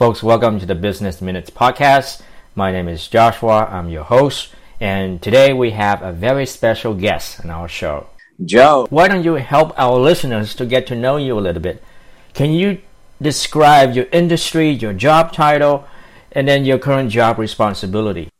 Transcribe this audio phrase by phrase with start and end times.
[0.00, 2.22] Folks, welcome to the Business Minutes podcast.
[2.54, 3.66] My name is Joshua.
[3.70, 4.48] I'm your host.
[4.80, 8.06] And today we have a very special guest on our show.
[8.42, 8.86] Joe.
[8.88, 11.84] Why don't you help our listeners to get to know you a little bit?
[12.32, 12.80] Can you
[13.20, 15.84] describe your industry, your job title,
[16.32, 18.30] and then your current job responsibility?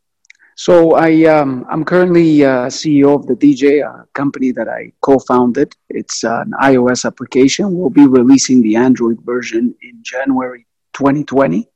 [0.54, 5.75] So I um, I'm currently uh, CEO of the DJ, a company that I co-founded.
[5.90, 7.77] It's an iOS application.
[7.77, 10.64] We'll be releasing the Android version in January
[11.00, 11.67] 2020.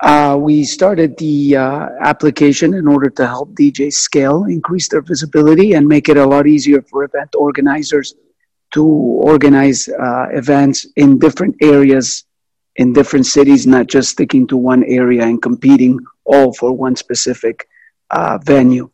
[0.00, 5.74] Uh, we started the uh, application in order to help DJs scale, increase their visibility,
[5.74, 8.14] and make it a lot easier for event organizers
[8.72, 12.24] to organize uh, events in different areas,
[12.76, 17.68] in different cities, not just sticking to one area and competing all for one specific
[18.10, 18.90] uh, venue.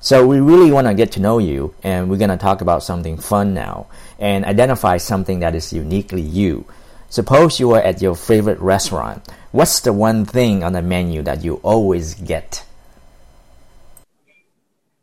[0.00, 2.82] So we really want to get to know you, and we're going to talk about
[2.82, 3.86] something fun now
[4.18, 6.66] and identify something that is uniquely you.
[7.08, 9.26] Suppose you are at your favorite restaurant.
[9.52, 12.64] What's the one thing on the menu that you always get?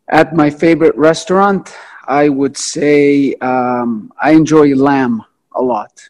[0.10, 1.74] At my favorite restaurant,
[2.08, 5.24] I would say um, I enjoy lamb
[5.56, 6.10] a lot.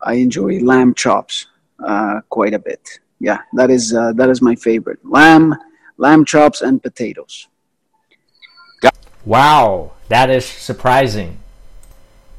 [0.00, 1.46] I enjoy lamb chops
[1.84, 2.98] uh, quite a bit.
[3.18, 4.98] Yeah, that is uh, that is my favorite.
[5.04, 5.54] Lamb,
[5.98, 7.48] lamb chops, and potatoes.
[9.26, 11.38] Wow, that is surprising.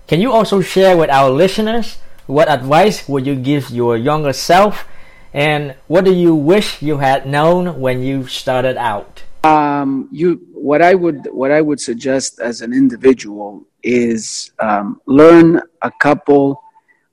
[0.07, 1.99] Can you also share with our listeners
[2.31, 4.87] what advice would you give your younger self,
[5.33, 9.23] and what do you wish you had known when you started out?
[9.43, 15.61] Um, you, what I would, what I would suggest as an individual is um, learn
[15.81, 16.63] a couple,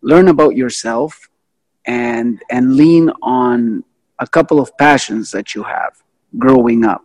[0.03, 1.29] learn about yourself,
[1.85, 3.83] and and lean on
[4.21, 5.95] a couple of passions that you have
[6.37, 7.05] growing up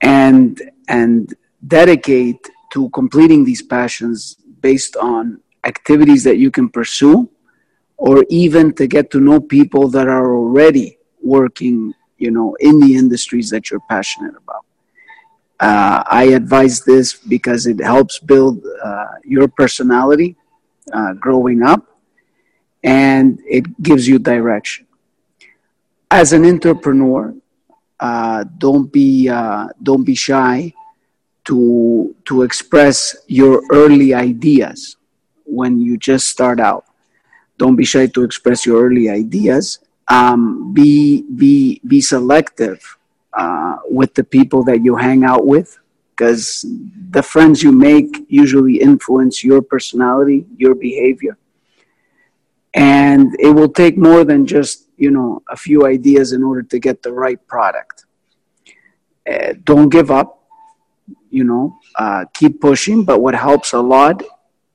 [0.00, 1.34] and and
[1.66, 7.28] dedicate to completing these passions based on activities that you can pursue
[7.96, 12.96] or even to get to know people that are already working you know in the
[12.96, 14.64] industries that you're passionate about.
[15.60, 20.36] Uh, i advise this because it helps build uh, your personality
[20.92, 21.82] uh, growing up
[22.84, 24.86] and it gives you direction.
[26.10, 27.34] As an entrepreneur
[28.00, 30.72] uh, don't be uh, don't be shy
[31.46, 34.97] to to express your early ideas
[35.48, 36.84] when you just start out.
[37.56, 39.80] Don't be shy to express your early ideas.
[40.08, 42.80] Um, be be be selective
[43.32, 45.78] uh, with the people that you hang out with,
[46.10, 46.64] because
[47.10, 51.36] the friends you make usually influence your personality, your behavior,
[52.74, 56.78] and it will take more than just you know a few ideas in order to
[56.78, 58.04] get the right product
[59.30, 60.44] uh, don't give up
[61.30, 64.22] you know uh, keep pushing but what helps a lot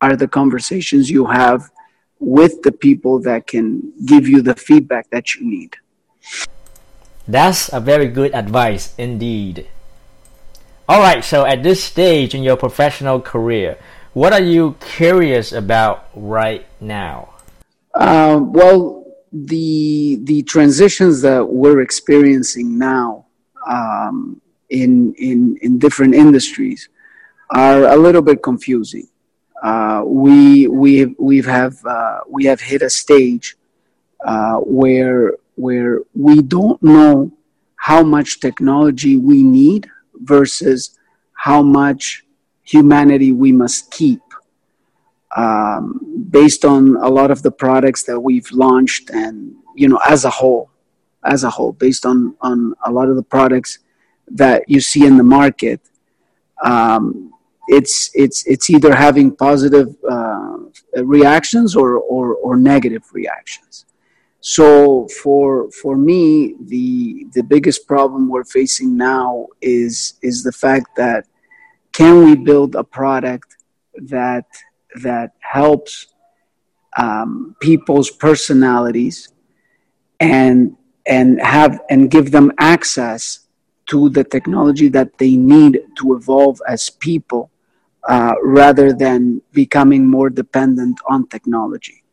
[0.04, 1.72] are the conversations you have
[2.20, 5.78] with the people that can give you the feedback that you need.
[7.26, 9.68] That's a very good advice indeed.
[10.90, 13.78] All right so at this stage in your professional career
[14.12, 17.30] what are you curious about right now?
[17.96, 23.26] Uh, well the the transitions that we're experiencing now
[23.68, 26.90] um, in in in different industries
[27.52, 29.08] are a little bit confusing.
[29.64, 33.56] Uh, we we we've have uh, we have hit a stage
[34.26, 37.32] uh, where where we don't know
[37.78, 41.00] how much technology we need versus
[41.34, 42.26] how much
[42.64, 44.22] humanity we must keep.
[45.36, 50.26] Um, based on a lot of the products that we've launched and you know as
[50.26, 50.70] a whole
[51.26, 53.80] as a whole based on on a lot of the products
[54.28, 55.82] that you see in the market
[56.64, 57.33] um,
[57.68, 60.58] it's it's it's either having positive uh,
[60.96, 63.86] reactions or, or or negative reactions.
[64.42, 70.96] So for for me the the biggest problem we're facing now is is the fact
[70.98, 71.26] that
[71.94, 73.56] can we build a product
[73.96, 74.46] that
[75.02, 76.08] that helps
[76.98, 79.30] um, people's personalities
[80.20, 80.76] and
[81.06, 83.48] and have and give them access
[83.86, 87.50] to the technology that they need to evolve as people
[88.08, 92.04] uh, rather than becoming more dependent on technology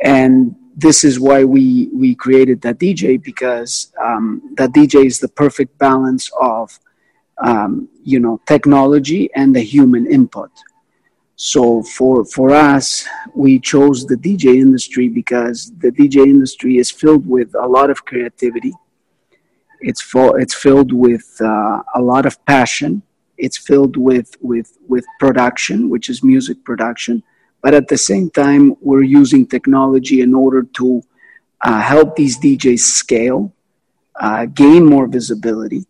[0.00, 5.28] and this is why we we created that dj because um, that dj is the
[5.28, 6.78] perfect balance of
[7.38, 10.50] um, you know technology and the human input
[11.42, 17.26] so for for us, we chose the DJ industry because the DJ industry is filled
[17.26, 18.74] with a lot of creativity.
[19.80, 23.02] It's full, it's filled with uh, a lot of passion.
[23.40, 27.22] It's filled with with with production, which is music production.
[27.62, 31.02] But at the same time, we're using technology in order to
[31.62, 33.52] uh, help these DJs scale,
[34.18, 35.84] uh, gain more visibility,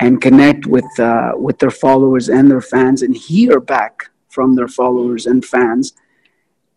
[0.00, 4.68] and connect with uh, with their followers and their fans, and hear back from their
[4.68, 5.92] followers and fans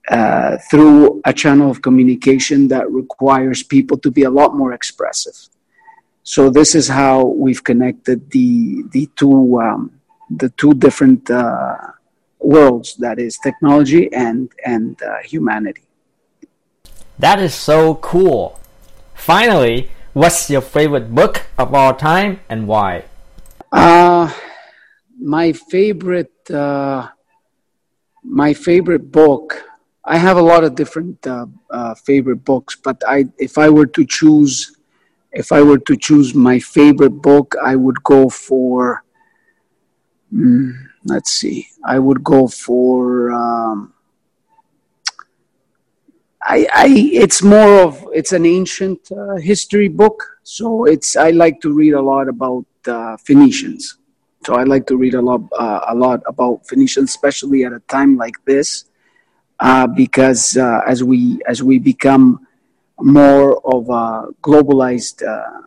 [0.10, 5.38] uh, through a channel of communication that requires people to be a lot more expressive.
[6.24, 9.92] So this is how we've connected the the two um,
[10.30, 11.78] the two different uh,
[12.40, 15.84] worlds that is technology and and uh, humanity.
[17.20, 18.60] That is so cool.
[19.14, 23.06] Finally, what's your favorite book of all time and why?
[23.72, 24.32] Uh,
[25.20, 27.08] my favorite uh,
[28.24, 29.64] my favorite book.
[30.04, 33.88] I have a lot of different uh, uh, favorite books, but I if I were
[33.88, 34.76] to choose
[35.32, 39.05] if I were to choose my favorite book, I would go for.
[40.36, 40.74] Mm,
[41.06, 41.68] let's see.
[41.84, 43.32] I would go for.
[43.32, 43.94] Um,
[46.44, 51.60] I, I, it's more of it's an ancient uh, history book, so it's I like
[51.62, 53.98] to read a lot about uh, Phoenicians.
[54.46, 57.80] So I like to read a lot uh, a lot about Phoenicians, especially at a
[57.88, 58.86] time like this,
[59.60, 62.46] uh, because uh, as we as we become
[63.00, 65.62] more of a globalized uh,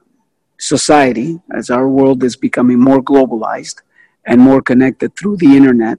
[0.58, 3.82] society, as our world is becoming more globalized
[4.28, 5.98] and more connected through the internet,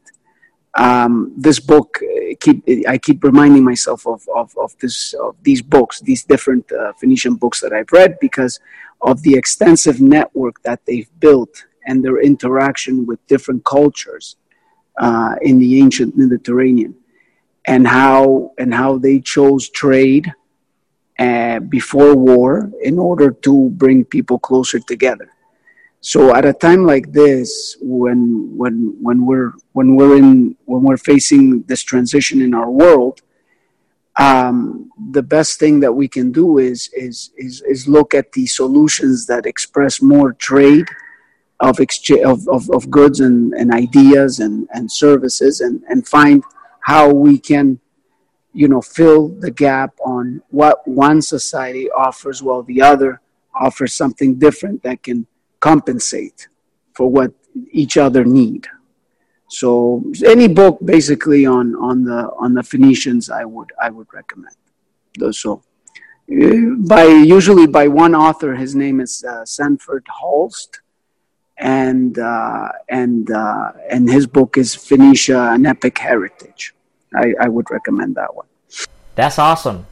[0.76, 5.62] um, this book uh, keep I keep reminding myself of of, of this of these
[5.76, 8.60] books, these different uh, Phoenician books that I've read because
[9.02, 11.54] of the extensive network that they've built
[11.88, 14.36] and their interaction with different cultures
[15.06, 16.94] uh, in the ancient Mediterranean,
[17.66, 20.26] and how and how they chose trade
[21.18, 25.30] uh, before war in order to bring people closer together.
[26.01, 30.98] So at a time like this, when when when we're when we're in when we're
[30.98, 33.22] facing this transition in our world,
[34.18, 38.48] um, the best thing that we can do is is is is look at the
[38.48, 40.88] solutions that express more trade
[41.60, 46.42] of exchange of, of, of goods and, and ideas and, and services and, and find
[46.81, 47.80] how we can
[48.54, 53.19] you know fill the gap on what one society offers while the other
[53.54, 55.28] offers something different that can
[55.60, 56.48] compensate
[56.94, 57.32] for what
[57.72, 58.68] each other need.
[59.50, 64.56] So any book basically on on the on the Phoenicians, I would I would recommend.
[65.32, 65.64] So
[66.32, 70.82] uh, by usually by one author, his name is uh, Sanford Holst,
[71.58, 76.76] and uh, and uh, and his book is Phoenicia: An Epic Heritage.
[77.16, 78.46] I, I would recommend that one.
[79.16, 79.88] That's awesome.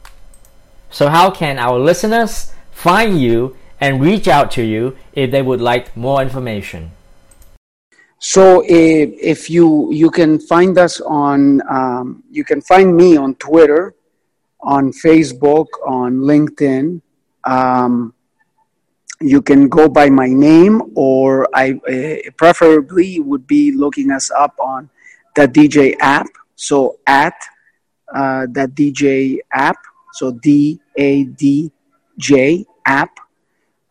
[0.90, 5.60] So how can our listeners find you and reach out to you if they would
[5.60, 6.90] like more information?
[8.18, 13.36] So if, if you you can find us on um, you can find me on
[13.36, 13.94] Twitter,
[14.60, 17.00] on Facebook, on LinkedIn.
[17.44, 18.12] Um,
[19.20, 24.54] you can go by my name, or I uh, preferably would be looking us up
[24.58, 24.90] on
[25.36, 26.26] the DJ app.
[26.56, 27.34] So at
[28.14, 29.76] uh, that DJ app.
[30.14, 31.70] So D A D
[32.18, 33.10] J app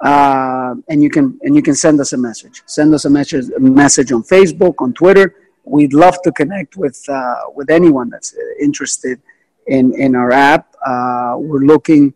[0.02, 2.62] uh, and you can and you can send us a message.
[2.66, 5.36] Send us a message a message on Facebook, on Twitter.
[5.64, 9.20] We'd love to connect with uh, with anyone that's interested
[9.68, 10.76] in in our app.
[10.86, 12.14] Uh, we're looking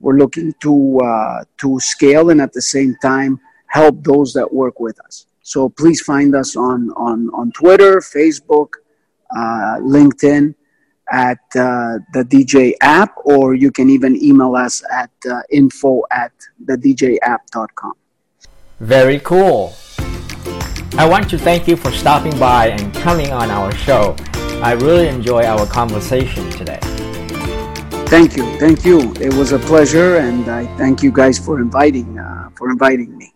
[0.00, 4.80] we're looking to uh, to scale and at the same time help those that work
[4.80, 5.26] with us.
[5.42, 8.68] So please find us on on on Twitter, Facebook,
[9.36, 10.54] uh, LinkedIn
[11.10, 16.32] at uh, the DJ app, or you can even email us at uh, info at
[16.64, 17.92] the DJapp.com.
[18.80, 19.74] Very cool.
[20.94, 24.16] I want to thank you for stopping by and coming on our show.
[24.62, 26.80] I really enjoy our conversation today.
[28.08, 29.12] Thank you, thank you.
[29.20, 33.32] It was a pleasure, and I thank you guys for inviting uh, for inviting me.